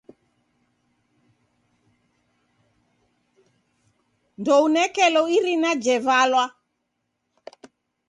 [4.39, 6.43] Ndounekelo irina jevalwa.